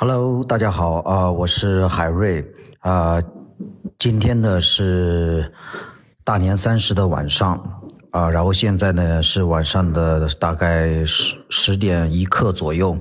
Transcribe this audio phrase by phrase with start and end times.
[0.00, 2.46] Hello，大家好啊、我是海瑞
[2.78, 3.20] 啊、
[3.98, 5.52] 今天呢是
[6.22, 7.82] 大年三十的晚上
[8.12, 12.96] 啊、然后现在呢是晚上的大概十十点一刻左右。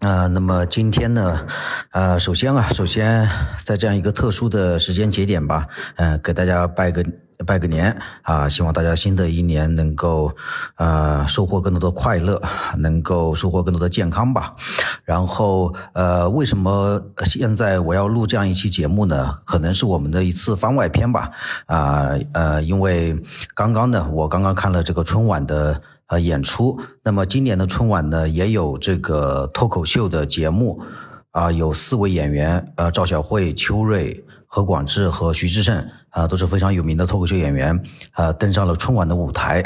[0.00, 1.46] 啊、那么今天呢，
[1.92, 3.28] 呃，首先啊，首先
[3.64, 7.04] 在这样一个特殊的时间节点吧，嗯、给大家拜个
[7.46, 10.34] 拜个年啊，希望大家新的一年能够
[10.76, 12.40] 呃收获更多的快乐，
[12.78, 14.54] 能够收获更多的健康吧。
[15.04, 19.34] 然后呃，为什么现在我要录这样一期节目呢？
[19.44, 21.30] 可能是我们的一次番外篇吧。
[21.66, 23.18] 啊呃因为
[23.54, 25.80] 刚刚呢，我刚刚看了这个春晚的。
[26.10, 26.76] 呃，演出。
[27.04, 30.82] 那么今年的春晚呢，也有这个脱口秀的节目，
[31.30, 37.82] 啊、有四位演员，呃，赵小慧、邱瑞、何广智和徐志胜，啊、都是非常有名的脱口秀演员，
[38.12, 39.64] 啊、登上了春晚的舞台。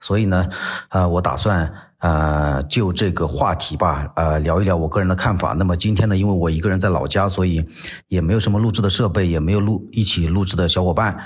[0.00, 0.48] 所以呢，
[0.88, 5.52] 啊，我打算呃就这个话题吧，呃聊一聊我个人的看法。
[5.52, 7.62] 那么今天呢，因为我一个人在老家，所以
[8.08, 11.22] 也没有什么录制的设备，也没有录一起录制的小伙伴，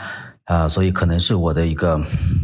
[0.47, 2.01] 啊、所以可能是我的一个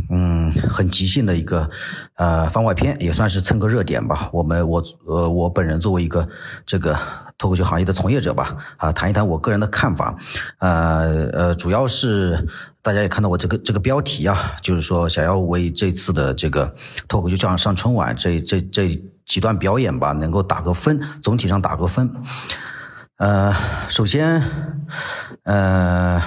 [0.08, 1.68] 嗯很即兴的一个
[2.14, 4.30] 呃番外篇，也算是蹭个热点吧。
[4.32, 6.28] 我们我呃我本人作为一个
[6.64, 6.96] 这个
[7.40, 10.14] 脱口秀行业的从业者吧，啊，谈一谈我个人的看法，
[10.58, 12.46] 呃呃，主要是
[12.82, 16.70] 大家也看到我这个这个标题啊，就是说想要为这次的这个
[17.08, 22.12] 脱口秀上上春晚这这这几段表演吧，能够打个分，总体上打个分。
[23.16, 23.56] 呃，
[23.88, 24.42] 首先，
[25.44, 26.22] 呃。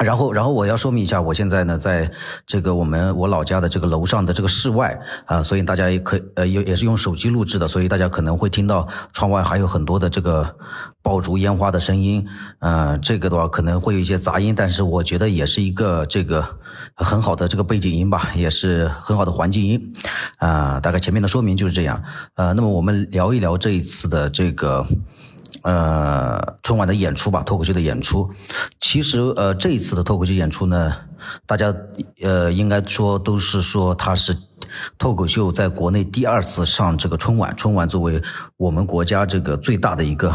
[0.00, 2.10] 然后，然后我要说明一下，我现在呢，在
[2.46, 10.56] 这个我们我老家的这个楼上的这个室外啊、所以大家也可以呃也也是用手机录制的，所以大家可能会听到窗外还有很多的这个
[11.02, 12.26] 爆竹烟花的声音，
[12.60, 16.44] 呃，这个的话可能会有一些杂音，但是我觉得也是一个这个
[16.94, 19.92] 很好的这个背景音吧，也是很好的环境音，
[20.38, 22.02] 啊、大概前面的说明就是这样，
[22.34, 24.86] 呃，那么我们聊一聊这一次的这个。
[25.62, 28.30] 呃，春晚的演出吧，脱口秀的演出。
[28.80, 30.94] 其实，呃，这一次的脱口秀演出呢，
[31.46, 31.74] 大家
[32.22, 34.36] 呃应该说都是说它是
[34.96, 37.56] 脱口秀在国内第二次上这个春晚。
[37.56, 38.22] 春晚作为
[38.56, 40.34] 我们国家这个最大的一个。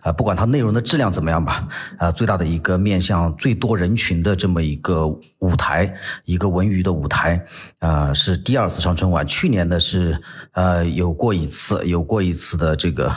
[0.00, 1.68] 啊、不管它内容的质量怎么样吧，
[1.98, 5.06] 啊、最大的一个面向最多人群的这么一个
[5.40, 7.44] 舞台，一个文娱的舞台，
[7.80, 9.26] 啊、是第二次上春晚。
[9.26, 10.18] 去年呢是
[10.52, 13.14] 呃有过一次，有过一次的这个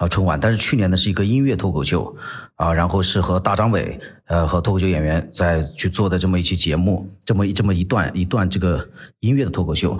[0.00, 2.16] 啊春晚，但是去年呢是一个音乐脱口秀
[2.56, 8.88] 啊，然后是和大张伟呃和脱口秀演员在去做的这么一期节目，这么一这么一段一段这个
[9.18, 9.98] 音乐的脱口秀。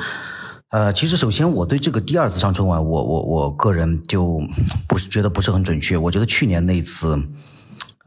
[0.71, 4.41] 呃，其实首先我对这个第二次上春晚，我我我个人就
[4.89, 5.99] 不是觉得不是很准确。
[5.99, 7.23] 我觉得去年那一次，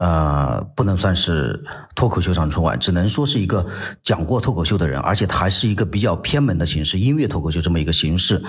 [0.04, 1.58] 呃，不能算是
[1.94, 3.66] 脱口秀上春晚，只能说是一个
[4.02, 8.42] 讲过脱口秀的人，而且他还是一个比较偏门的形式，音乐脱口秀这么一个形式，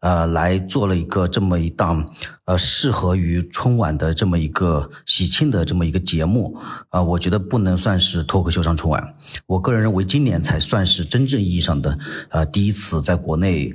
[0.00, 2.02] 呃，来做了一个这么一档
[2.46, 6.56] 呃适合于春晚的这么一个喜庆的这么一个节目，
[6.88, 9.14] 啊、我觉得不能算是脱口秀上春晚。
[9.46, 11.98] 我个人认为今年才算是真正意义上的
[12.30, 13.70] 呃第一次在国内。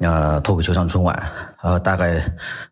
[0.00, 1.32] 呃，脱口秀上春晚，
[1.62, 2.20] 呃，大概，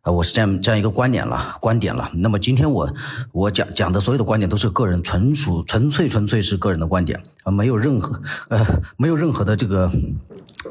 [0.03, 2.11] 呃，我是这样这样一个观点了，观点了。
[2.15, 2.93] 那么今天我
[3.31, 8.59] 我讲讲的所有的观点都是个人，纯属纯粹纯粹是个人的观点，呃，没有任何呃
[8.97, 9.91] 没有任何的这个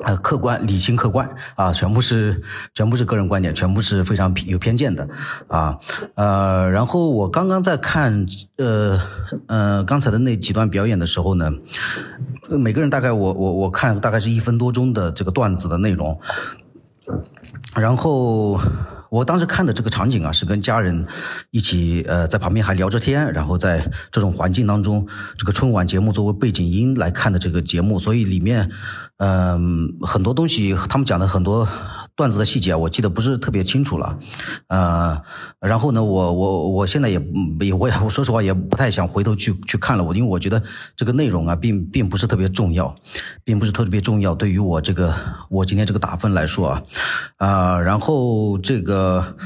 [0.04, 2.42] 呃客观理性客观啊，全部是
[2.74, 5.08] 全部是个人观点，全部是非常有偏见的
[5.48, 5.78] 啊
[6.16, 8.26] 呃，然后我刚刚在看
[8.58, 9.00] 呃
[9.48, 11.52] 呃刚才的那几段表演的时候呢，
[12.50, 16.20] 每个人大概我我我看大概是一分多钟的这个段子的内容，
[17.76, 18.60] 然后
[19.10, 21.06] 我当时看的这个场景啊，是跟家人
[21.50, 25.06] 一起呃在旁边还聊着天，然后在这种环境当中，
[25.38, 28.72] 这个春晚节目作为背景音来看的这个节目，所以里面
[29.22, 31.68] 嗯、很多东西他们讲的很多。
[32.14, 34.18] 段子的细节我记得不是特别清楚了，
[34.68, 35.20] 呃，
[35.62, 37.20] 然后呢，我我我现在也
[37.62, 40.62] 也我也我说实话也不太想回头去去看了，我因为我觉得
[40.96, 42.94] 这个内容啊，并并不是特别重要，
[43.46, 45.16] 并不是特别重要，对于我这个
[45.50, 46.84] 我今天这个打分来说啊，
[47.38, 49.38] 啊、然后这个。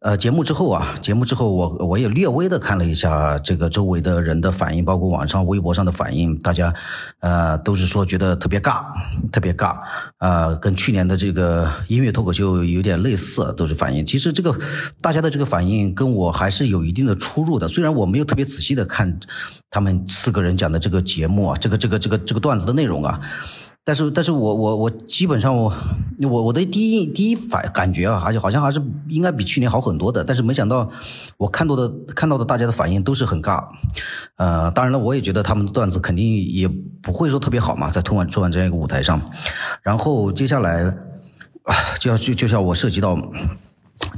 [0.00, 6.72] 呃，节目之后啊，节目之后我我也略微的看了一下这个周围的人的反应，包括网上微博上的反应，大家
[7.18, 8.82] 呃都是说觉得特别尬，
[9.30, 9.76] 特别尬，
[10.16, 14.06] 呃，跟去年的这个音乐脱口秀有点类似，都是反应。
[14.06, 14.58] 其实这个
[15.02, 19.20] 大家的这个反应跟我还是有一定的出入的，虽然我没有特别仔细的看
[19.68, 23.20] 他们四个人讲的这个节目啊，这个这个这个这个段子的内容啊。
[23.82, 25.72] 但是，但是我我我基本上我
[26.22, 30.22] 我我的第一第一反感觉啊，而且好像还是应该比去年好很多的。
[30.22, 30.88] 但是没想到，
[31.38, 33.64] 我看到的看到的大家的反应都是很尬。
[34.36, 36.68] 呃，当然了，我也觉得他们的段子肯定也
[37.02, 39.20] 不会说特别好嘛，在春晚春晚这样一个舞台上。
[39.82, 40.84] 然后接下来
[41.64, 43.18] 啊，就要就就像我涉及到。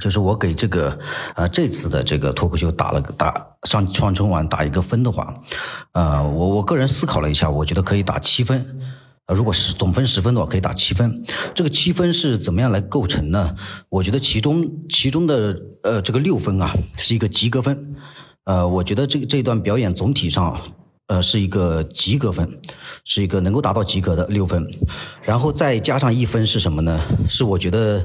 [0.00, 0.96] 就是我给这个
[1.34, 5.34] 呃这次的这个脱口秀打了个打上上春晚打一个分的话，
[5.92, 8.64] 呃，我我个人思考了一下，我觉得可以打七分。
[9.26, 11.22] 呃，如果是总分十分的话，可以打七分。
[11.54, 13.54] 这个七分是怎么样来构成呢？
[13.88, 17.94] 我觉得其中其中的呃这个六分啊是一个及格分。
[18.44, 20.60] 呃，我觉得这这段表演总体上。
[21.12, 22.48] 呃，是一个及格分，
[23.04, 24.66] 是一个能够达到及格的六分，
[25.22, 26.98] 然后再加上一分是什么呢？
[27.28, 28.02] 是我觉得，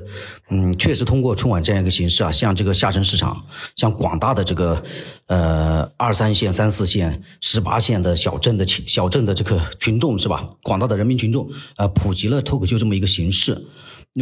[0.49, 3.41] 嗯，确实通过春晚这样一个形式啊，像这个下沉市场，
[3.77, 4.83] 像广大的这个
[5.27, 10.49] 呃二三线、三四线、十八线的小镇的小镇的这个群众是吧？
[10.61, 13.57] 广大的人民群众呃，普及了脱口秀这么一个形式，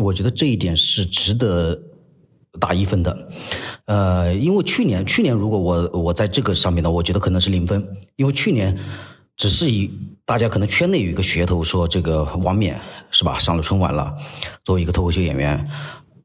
[0.04, 1.82] 我觉得这一点是值得。
[2.60, 3.28] 打一分的，
[3.86, 8.78] 呃，因为去年去年如果我我在这个上面呢，我觉得可能是零分，因为去年
[9.38, 9.92] 只是以
[10.26, 12.80] 大家可能圈内有一个噱头说这个王冕
[13.12, 14.16] 是吧上了春晚了，
[14.64, 15.70] 作为一个脱口秀演员，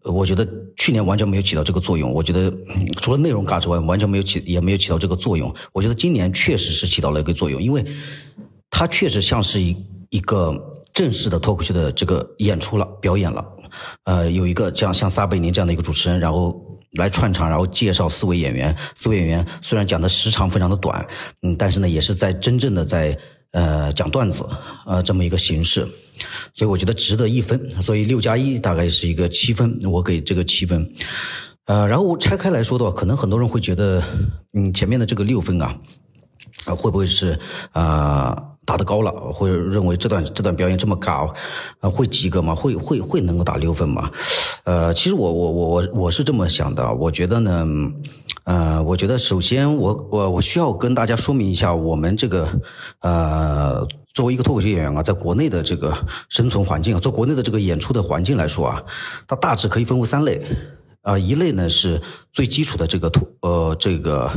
[0.05, 0.47] 我觉得
[0.77, 2.53] 去年完全没有起到这个作用，我觉得
[3.01, 5.53] 除了内容尬之外，完全没有起也没有起到这个作用。
[5.73, 7.85] 我觉得今年确实是起到了一个作用，因为
[8.71, 9.77] 他确实像是一
[10.09, 10.55] 一个
[10.95, 13.45] 正式的脱口秀的这个演出了表演了。
[14.05, 16.61] 呃，有一个这样像撒贝宁这样的一个主持人，然后
[16.99, 18.77] 来串场，然后介绍四位演员。
[18.95, 21.07] 四位演员虽然讲的时长非常的短，
[21.43, 23.17] 嗯，但是呢，也是在真正的在
[23.53, 24.45] 呃讲段子，
[24.87, 25.87] 呃，这么一个形式，
[26.55, 27.69] 所以我觉得值得一分。
[27.81, 30.93] 所以六加一大概是一个七分，我给这个七分。
[31.67, 34.03] 呃，然后我拆开来说的话，可能很多人会觉得，
[34.55, 35.77] 嗯，前面的这个六分啊，
[36.67, 37.39] 啊，会不会是
[37.73, 38.37] 啊？
[38.71, 41.29] 打得高了，会认为这段这段表演这么尬，
[41.81, 42.55] 呃，会及格吗？
[42.55, 44.09] 会会会能够打六分吗？
[44.63, 47.67] 呃，其实我我我我我是这么想的，我觉得呢，
[48.45, 52.49] 呃，我觉得首先我我我需要跟大家说明一下，我们这个
[53.01, 53.85] 呃，
[54.15, 55.93] 作为一个脱口秀演员啊，在国内的这个
[56.29, 58.81] 生存环境啊，做国内的这个演出的环境来说啊，
[59.27, 60.41] 它大致可以分为三类。
[61.03, 62.01] 啊，一类呢是
[62.31, 64.31] 最基础的这个图，呃，这个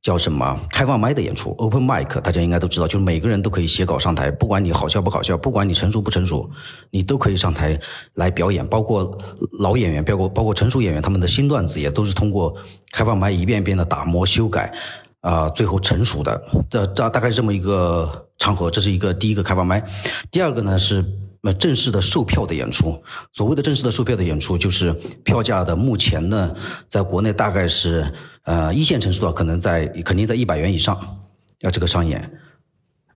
[0.00, 6.48] 叫什么开放麦的演出，open mic，大家应该都知道，就是每个人都可以写稿上台，不管你好笑不好笑，不管你成熟不成熟，
[6.90, 7.76] 你都可以上台
[8.14, 8.64] 来表演。
[8.64, 9.18] 包括
[9.58, 12.56] 老演员，包括包括成熟演员，他们的新段子也都是通过
[12.92, 14.72] 开放麦一遍一遍的打磨修改，
[15.20, 16.40] 啊，最后成熟的。
[16.70, 19.84] 这这大概是这么一个场合，这是一个第一个开放麦。
[20.30, 21.04] 第二个呢是。
[21.40, 23.02] 那正式的售票的演出，
[23.32, 24.92] 所谓的正式的售票的演出，就是
[25.24, 26.54] 票价的目前呢，
[26.88, 28.12] 在国内大概是
[28.44, 31.18] 呃一线城市的话，可能在肯定在一百元以上
[31.60, 32.30] 要这个上演，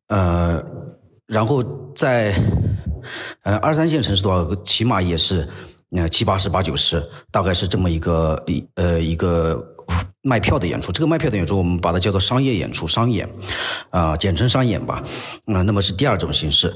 [0.09, 0.63] 呃，
[1.27, 1.63] 然后
[1.95, 2.35] 在
[3.43, 5.49] 呃二三线城市的话，起码也是
[5.91, 9.69] 呃七八十八九十，大概是这么一个一呃一个。
[10.25, 13.29] 卖票的演出，这个卖票的演出，我们把它叫做商业演出，商演，
[13.91, 15.03] 啊，简称商演吧。
[15.47, 16.73] 啊，那么是第二种形式。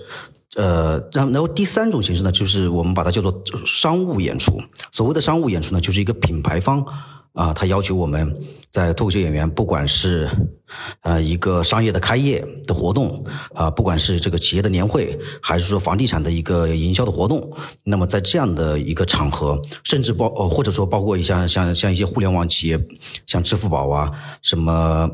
[0.54, 4.56] 呃，然然后第三种形式呢，就是我们把它叫做商务演出。
[4.92, 6.86] 所谓的商务演出呢，就是一个品牌方。
[7.32, 8.34] 啊，他要求我们
[8.70, 10.26] 在脱口秀演员，不管是
[11.02, 13.22] 呃一个商业的开业的活动
[13.52, 17.52] 啊，不管是这个企业的年会，还是说房地产的一个营销的活动，
[17.84, 22.80] 那么在这样的一个场合，甚至包呃或者说包括像像像一些互联网企业，
[23.26, 24.10] 像支付宝啊
[24.40, 25.10] 什么。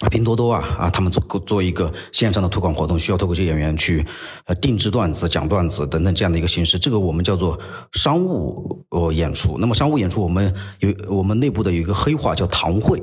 [0.00, 4.06] 啊，拼多多啊啊，他们做做一个线上的推广活动，需要通过这些演员去
[4.44, 7.58] 呃定制段子、讲段子等等这样的一个形式，这个我们叫做
[7.92, 9.56] 商务呃演出。
[9.58, 13.02] 那么商务演出，我们有我们内部的有一个黑话叫堂会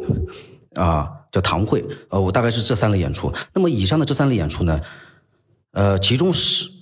[0.75, 1.83] 啊，叫堂会。
[2.09, 3.33] 呃，我大概是这三类演出。
[3.53, 4.79] 那么以上的这三类演出呢，
[5.71, 6.72] 呃，其中是。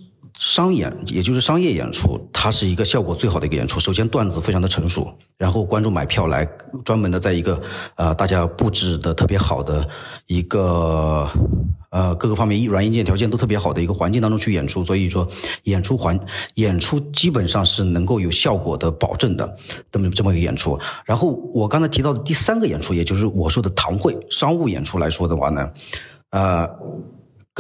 [0.44, 3.80] 商演，也就是商业演出，它是一个效果最好的一个演出。
[3.80, 5.08] 首先段子非常的成熟，
[5.38, 6.44] 然后观众买票来，
[6.84, 7.62] 专门的在一个
[7.94, 9.88] 呃大家布置的特别好的
[10.26, 11.30] 一个
[11.92, 15.28] 呃各个方面软硬件条件都特别好的一个环境当中去演出，所以说
[15.66, 16.20] 演出环
[16.56, 19.56] 演出基本上是能够有效果的保证的
[19.92, 20.76] 这么这么一个演出。
[21.06, 25.70] 然后我刚才提到的第三个演出，也就是我说的堂会商务演出来说的话呢，
[26.32, 26.68] 呃。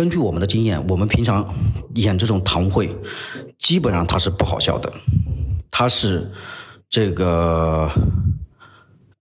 [0.01, 1.47] 根据我们的经验，我们平常
[1.93, 2.89] 演这种堂会，
[3.59, 4.91] 基本上它是不好笑的，
[5.69, 6.31] 它是
[6.89, 7.87] 这个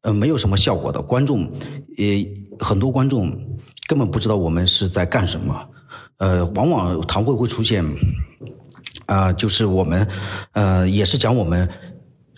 [0.01, 1.03] 呃没有什么效果的。
[1.03, 1.53] 观众
[1.99, 2.27] 也
[2.61, 3.31] 很多观众
[3.87, 5.55] 根本不知道我们是在干什么。
[6.17, 7.85] 呃，往往堂会会出现
[9.05, 10.09] 啊，就是我们
[10.53, 11.69] 呃也是讲我们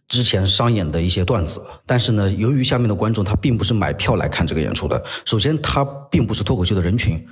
[0.09, 7.25] 之前商演的一些段子，但是呢，由于下面的观众他并不是买票来看这个演出的，首先他并不是脱口秀的人群。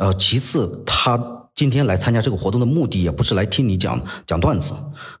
[0.00, 1.18] 呃，其次，他
[1.54, 4.74] 今天来参加这个活动的目的也不是来听你讲讲段子，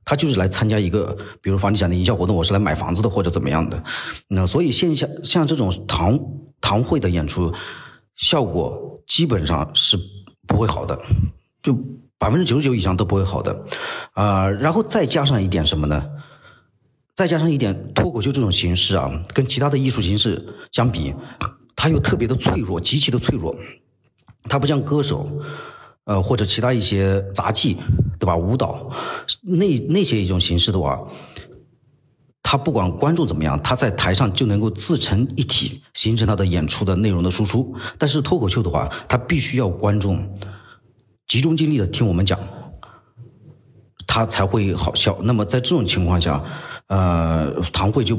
[0.06, 3.82] 他就是来参加一个，比如房地产的营销活动，我是来买房子的或者怎么样的。
[4.28, 6.18] 那所以线下像这种堂
[6.62, 7.52] 堂会的演出，
[8.16, 9.98] 效果基本上是
[10.46, 10.98] 不会好的，
[11.62, 11.76] 就
[12.16, 13.64] 百分之九十九以上都不会好的。
[14.14, 16.02] 啊，然后再加上一点什么呢？
[17.14, 17.92] 再加上一点。
[17.94, 21.14] 脱口秀这种形式啊，跟其他的艺术形式相比，
[21.76, 23.54] 它又特别的脆弱，极其的脆弱。
[24.44, 25.28] 它不像歌手，
[26.04, 27.76] 呃，或者其他一些杂技，
[28.18, 28.36] 对吧？
[28.36, 28.90] 舞蹈，
[29.42, 31.00] 那那些一种形式的话，
[32.42, 37.74] 他不管观众怎么样，他在台上就能够自成一体，形成他的演出的内容的输出。
[37.98, 40.28] 但是脱口秀的话，他必须要观众
[41.26, 42.38] 集中精力的听我们讲。
[44.06, 45.16] 他才会好笑。
[45.22, 46.42] 那么在这种情况下，
[46.90, 48.16] 呃，堂会就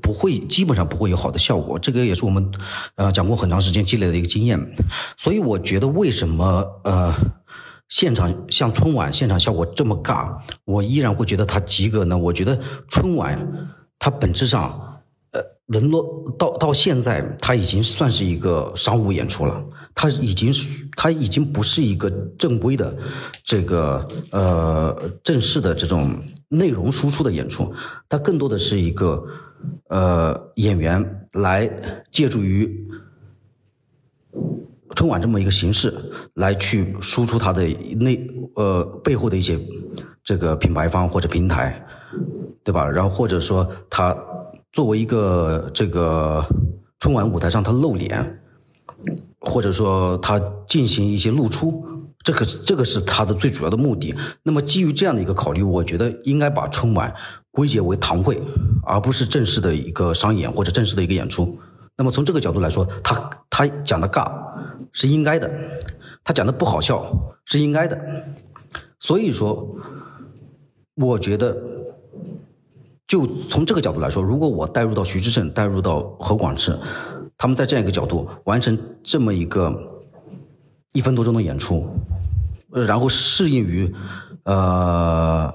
[0.00, 1.76] 不会基本上不会有好的效果。
[1.76, 2.52] 这个也是我们
[2.94, 4.58] 呃讲过很长时间积累的一个经验。
[5.16, 7.12] 所以我觉得为什么呃
[7.88, 12.16] 现场像春晚现场效果这么尬，我依然会觉得它及格呢？
[12.16, 12.56] 我觉得
[12.88, 13.36] 春晚
[13.98, 15.02] 它本质上
[15.32, 16.04] 呃沦落
[16.38, 19.60] 到到现在，它已经算是一个商务演出了。
[19.94, 20.52] 它已经，
[20.96, 22.96] 它已经不是一个正规的，
[23.44, 26.16] 这个呃正式的这种
[26.48, 27.72] 内容输出的演出，
[28.08, 29.24] 它更多的是一个
[29.88, 31.70] 呃演员来
[32.10, 32.88] 借助于
[34.94, 35.94] 春晚这么一个形式
[36.34, 37.62] 来去输出它的
[37.96, 39.58] 内呃背后的一些
[40.22, 41.84] 这个品牌方或者平台，
[42.64, 42.88] 对吧？
[42.88, 44.16] 然后或者说他
[44.72, 46.44] 作为一个这个
[46.98, 48.38] 春晚舞台上他露脸。
[49.42, 51.84] 或者说他进行一些露出，
[52.24, 54.14] 这个这个是他的最主要的目的。
[54.44, 57.12] 那么基于这样的一个考虑，我觉得应该把春晚
[57.50, 58.40] 归结为堂会，
[58.86, 61.58] 而不是正式的一个商演或者正式的一个演出。
[61.96, 64.32] 那么从这个角度来说，他他讲的尬
[64.92, 65.50] 是应该的，
[66.22, 67.04] 他讲的不好笑
[67.44, 67.98] 是应该的。
[69.00, 69.76] 所以说，
[70.94, 71.56] 我觉得
[73.08, 76.78] 就从这个角度来说，如果我带入到徐志胜，带入到何广智。
[77.42, 80.00] 他们在这样一个角度完成这么一个
[80.92, 81.84] 一分多钟的演出，
[82.70, 83.92] 然后适应于
[84.44, 85.52] 呃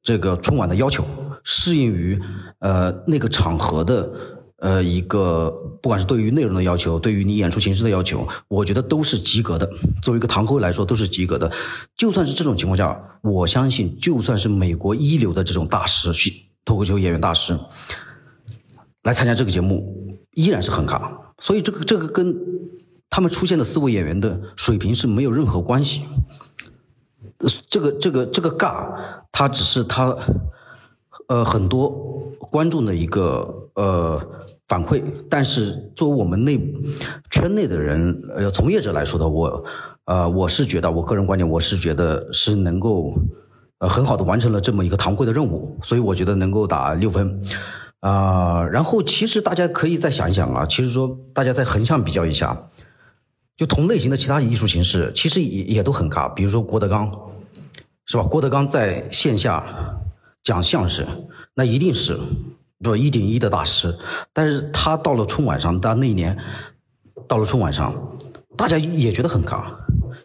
[0.00, 1.04] 这个春晚的要求，
[1.42, 2.16] 适应于
[2.60, 4.08] 呃那个场合的
[4.58, 5.50] 呃一个
[5.82, 9.68] 不管是对于内容的要求，对于你演出形式的要求，我觉得都是及格的。
[10.00, 11.50] 作为一个堂会来说，都是及格的。
[11.96, 16.32] 就算是这种情况下，我相信，就算是美国一流的这种大师，去
[16.64, 17.58] 脱口秀演员大师
[19.02, 21.22] 来参加这个节目，依然是很卡。
[21.38, 22.36] 所以这个这个跟
[23.10, 26.02] 他们出现的四位演员的水平是没有任何关系。
[27.68, 28.88] 这个这个这个尬，
[29.30, 30.16] 它只是他
[31.28, 31.90] 呃很多
[32.38, 34.20] 观众的一个呃
[34.66, 35.02] 反馈。
[35.28, 36.58] 但是作为我们内
[37.30, 39.64] 圈内的人呃从业者来说的，我
[40.04, 43.14] 呃我是觉得我个人观点，我是觉得是能够
[43.78, 47.38] 呃很好的完成了这么一个堂会的任务，所以我觉得能够打六分。
[48.04, 52.68] 啊，然后其实大家可以再想一想啊，其实说大家再横向比较一下，
[53.56, 56.28] 就同类型的其他艺术形式，其实也也都很尬。
[56.34, 57.10] 比如说郭德纲，
[58.04, 58.22] 是吧？
[58.24, 59.64] 郭德纲在线下
[60.42, 61.06] 讲相声，
[61.54, 62.18] 那一定是
[62.80, 63.96] 不一顶一的大师。
[64.34, 66.38] 但是他到了春晚上，他那一年
[67.26, 68.14] 到了春晚上，
[68.54, 69.64] 大家也觉得很尬，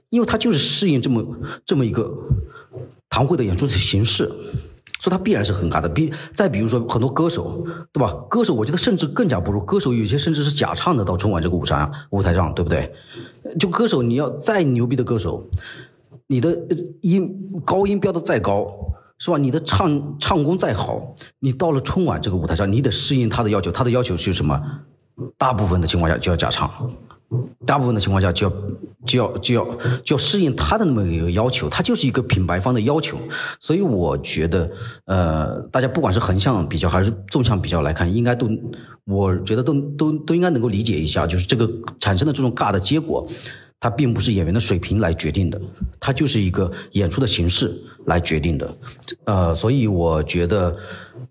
[0.09, 1.25] 因为他就是适应这么
[1.65, 2.13] 这么一个
[3.09, 4.29] 堂会的演出形式。
[4.99, 5.89] 所以他必然是很尬的。
[5.89, 8.13] 比再比如说很多歌手，对吧？
[8.29, 9.59] 歌手我觉得甚至更加不如。
[9.61, 12.93] 歌手有些甚至是假唱的到春晚这个舞台舞台上，对不对？
[13.57, 15.43] 就歌手你要再牛逼的歌手，
[16.27, 16.55] 你的
[17.01, 18.67] 音高音飙的再高，
[19.17, 19.37] 是吧？
[19.37, 23.71] 你的唱唱功再好，你到了春晚这个舞台上，你得适应他的要求。
[23.71, 24.61] 他的要求是什么？
[25.37, 26.69] 大部分的情况下就要假唱。
[27.65, 28.53] 大部分的情况下，就要
[29.09, 29.65] 就要就要
[30.03, 33.17] 就要适应他的那么一个要求，他就是一个品牌方的要求，
[33.59, 34.69] 所以我觉得，
[35.05, 38.47] 呃，大家不管是横向比较还是纵向比较来看，应该都，
[39.05, 41.67] 我觉得都都都应该能够理解一下，就是这个
[41.99, 43.27] 产生的这种尬的结果。
[43.81, 45.57] 它并不是演员的水平来决定的，
[46.01, 47.73] 它就是一个演出的形式
[48.07, 48.75] 来决定的，
[49.23, 50.75] 呃，所以我觉得，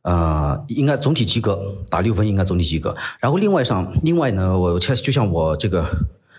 [0.01, 2.97] 呃，应该总体及格，打六分应该总体及格。
[3.21, 5.85] 然后另外上，另外呢，我就就像我这个，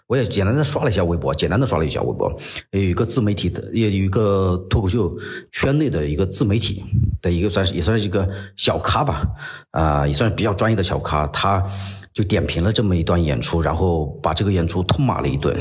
[0.10, 2.36] 我也简单的刷了一下微博，简单的刷了一下微博，
[2.72, 5.16] 有一个自媒体的，也有一个脱口秀
[5.52, 6.84] 圈内的一个自媒体
[7.22, 9.26] 的一个算是也算是一个小咖吧，
[9.72, 11.64] 啊，也算是比较专业的小咖，他。
[12.12, 15.56] 就点评了这么一段演出，然后把这个演出痛骂了一顿，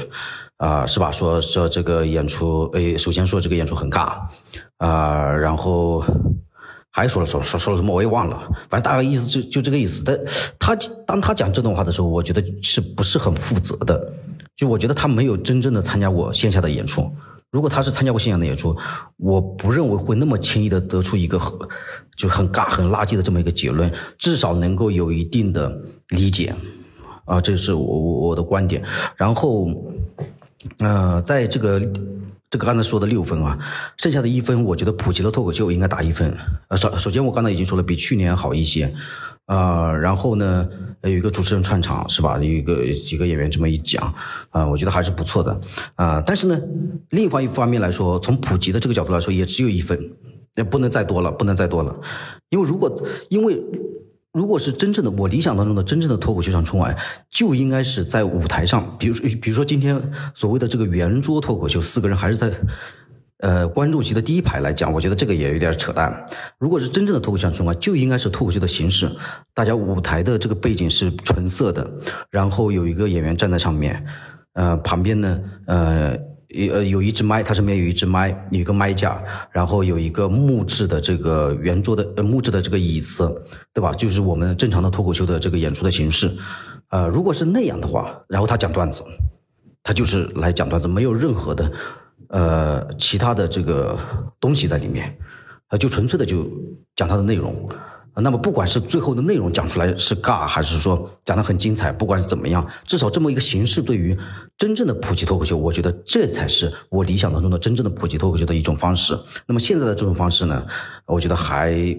[0.57, 1.09] 啊，是吧？
[1.13, 4.19] 说说这个演出，诶，首先说这个演出很尬，
[4.79, 6.03] 啊，然后
[6.91, 10.03] 还说了说说说了什么我也忘了，反正大概意思就就这个意思。
[10.05, 10.19] 但
[10.59, 10.75] 他
[11.07, 14.13] 当他讲这段话的时候，我觉得是不是很负责的？
[14.59, 17.09] 就我觉得他没有真正的参加过线下的演出。
[17.53, 18.77] 如果他是参加过线下的演出，
[19.17, 21.41] 我不认为会那么轻易的得出一个
[22.17, 26.53] 就很尬、很垃圾的这么一个结论，至少能够有一定的理解，
[27.25, 28.83] 啊，这是我我的观点。
[29.17, 29.69] 然后，
[30.81, 31.81] 呃，在这个
[32.51, 33.59] 这个刚才说的六分啊，
[33.99, 36.35] 剩下的一分，我觉得普及了脱口秀应该打一分。
[36.69, 38.93] 呃，首首先我刚才已经说了，比去年好一些。
[39.47, 40.69] 呃，然后呢，
[41.03, 42.37] 有一个主持人串场是吧？
[42.37, 44.15] 有一个几个演员这么一讲，
[44.51, 45.59] 啊，我觉得还是不错的。
[45.95, 46.61] 啊，但是呢，
[47.11, 49.99] 另一方一方面来说，从普及的这个角度来说，也只有一分，
[50.57, 51.99] 也不能再多了，不能再多了。
[52.51, 52.95] 因为如果
[53.31, 53.59] 因为
[54.33, 56.97] 如果是真正的我理想当中的真正的脱口秀上春晚，
[57.31, 60.01] 就应该是在舞台上，比如说比如说今天
[60.35, 62.53] 所谓的这个圆桌脱口秀，四个人还是在。
[63.41, 66.27] 呃，观众席的第一排来讲，我觉得这个也有点扯淡。
[66.59, 69.09] 如果是真正的脱口秀春晚，就应该是脱口秀的形式，
[69.55, 71.89] 大家舞台的这个背景是纯色的，
[72.31, 74.05] 然后有一个演员站在上面，
[74.55, 76.19] 呃，旁边呢，呃，
[76.49, 83.43] 有有一支麦，它上面有一支麦，有一个麦架，然后有一个木质的这个圆桌的呃木质的这个椅子，
[83.75, 83.93] 对吧？
[83.93, 86.31] 就是我们正常的脱口秀的这个演出的形式。
[86.89, 89.05] 呃，如果是那样的话，然后他讲段子，
[89.83, 91.71] 他就是来讲段子，没有任何的。
[92.29, 93.99] 呃，其他的这个
[94.41, 95.17] 东西在里面，
[95.69, 96.47] 呃，就纯粹的就
[96.97, 97.55] 讲他的内容。
[98.21, 104.17] 那么，不管是最后的内容讲出来是尬，还是说讲的很精彩，不管是怎么样，至少这么一个形式，对于
[104.57, 109.19] 真正的普及脱口秀，我觉得这才是我理想当中的真正的普及脱口秀的一种方式。
[109.47, 110.67] 那么现在的这种方式呢，
[111.07, 111.97] 我觉得还。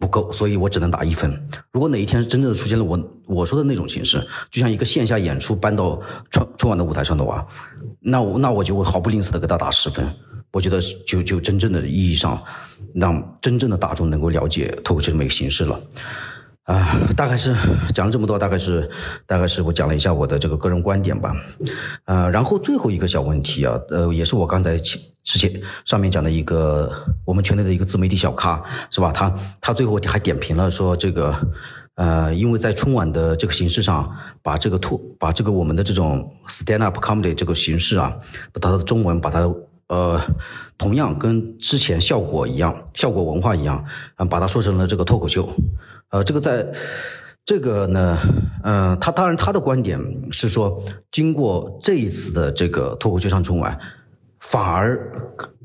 [0.00, 1.30] 不够，所以我只能打一分。
[1.72, 4.18] 如果哪一天真正的出现了我我说的那种形式，
[4.50, 6.00] 就像一个线下演出搬到
[6.30, 7.46] 春春晚的舞台上的话，
[8.00, 10.10] 那我那我就会毫不吝啬的给他打十分。
[10.52, 12.42] 我觉得就就真正的意义上，
[12.94, 15.80] 让真正的大众能够了解脱口秀这么一个形式了。
[16.64, 17.52] 啊，大概是
[17.92, 18.88] 讲了这么多，大概是
[19.26, 21.34] 大概是我讲了一下我的这个个人观点吧。
[22.04, 25.52] 呃，然后最后一个小问题啊，呃，也是我刚才之前
[25.84, 26.92] 上面讲的一个
[27.24, 29.10] 我们圈内的一个自媒体小咖是吧？
[29.10, 31.34] 他他最后还点评了说这个
[31.96, 34.08] 呃，因为在春晚的这个形式上，
[34.40, 38.16] 把这个脱把这个我们的这种 stand up comedy 这个形式啊，
[38.52, 39.40] 把它的中文把它
[39.90, 40.20] 呃，
[40.78, 45.48] 同样跟之前效果一样，效果文化一样，啊，把它说成了这个脱口秀。
[46.10, 46.64] 呃，这个在，
[47.44, 48.16] 这个呢，
[48.62, 50.80] 嗯，他当然他的观点是说，
[51.10, 53.76] 经过这一次的这个脱口秀上春晚，
[54.38, 55.12] 反而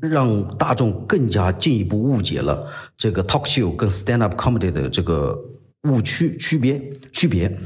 [0.00, 5.38] 让大众更加进一步误解了这个 talk show 跟 stand up comedy 的这个
[5.84, 7.56] 误区区别区别。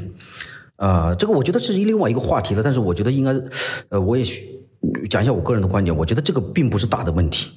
[0.76, 3.32] 呃，这个我觉得是另外一个话题了，但是我觉得应该，
[3.88, 4.22] 呃，我也
[5.08, 7.50] 讲一下我个人的观点，我觉得这个并不是大的问题。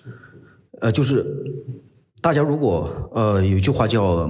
[0.82, 1.26] 呃，就是
[2.22, 4.30] 大家如果呃有一句话叫。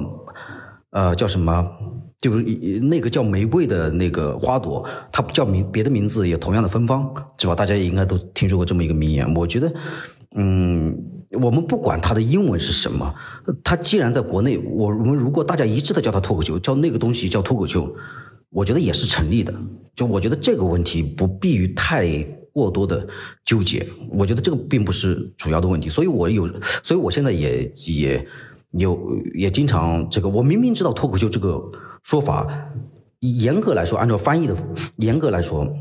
[0.95, 1.67] 呃，叫什么？
[2.21, 2.43] 就是
[2.81, 7.55] 那个叫玫瑰的那个花朵，它叫名别的名字也同样的芬芳，是吧？
[7.55, 9.33] 大家也应该都听说过这么一个名言。
[9.33, 9.73] 我觉得，
[10.35, 10.95] 嗯，
[11.41, 13.11] 我们不管它的英文是什么，
[13.63, 17.91] 它既然在国内，我我们如果大家一致的叫它脱口秀，叫那个东西叫脱口秀，
[18.51, 19.51] 我觉得也是成立的。
[19.95, 22.05] 就我觉得这个问题不必于太
[22.53, 23.05] 过多的
[23.43, 25.89] 纠结，我觉得这个并不是主要的问题。
[25.89, 26.47] 所以我有，
[26.81, 28.25] 所以我现在也也。
[28.73, 31.61] 有也经常这个，我明明知道脱口秀这个
[32.01, 32.47] 说法，
[33.19, 34.57] 严格来说，按照翻译的
[34.97, 35.71] 严格来说，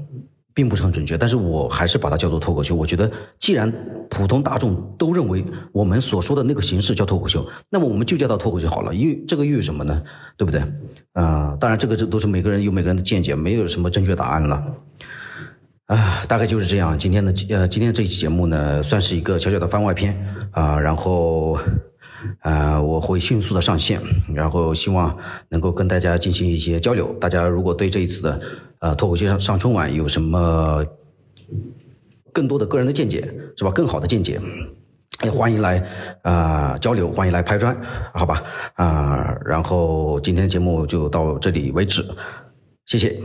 [0.52, 2.76] 并不是很准确，但是我还是把它叫做脱口秀。
[2.76, 3.72] 我觉得，既然
[4.10, 8.94] 普通大众都认为我们所说的那个形式叫脱口秀，那么我们就叫它脱口秀好了。
[8.94, 10.02] 因为这个又有什么呢？
[10.36, 10.60] 对不对？
[11.14, 14.62] 啊，当然这个这都是每个人有每个人的见解，没有什么正确答案了。
[15.94, 16.98] 啊，大概就是这样。
[16.98, 20.16] 今天的呃，今天这一期节目呢，算是一个小小的番外篇
[20.52, 21.58] 啊，然后。
[22.42, 24.00] 呃，我会迅速的上线，
[24.32, 27.12] 然后希望能够跟大家进行一些交流。
[27.20, 28.40] 大家如果对这一次的
[28.78, 30.86] 呃脱口秀上上春晚有什么
[32.32, 33.22] 更多的个人的见解，
[33.56, 33.72] 是吧？
[33.72, 34.40] 更好的见解，
[35.24, 35.84] 也欢迎来
[36.22, 37.76] 啊交流，欢迎来拍砖，
[38.14, 38.40] 好吧？
[38.74, 42.06] 啊，然后今天节目就到这里为止，
[42.86, 43.20] 谢谢。